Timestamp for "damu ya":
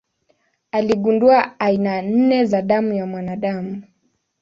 2.61-3.05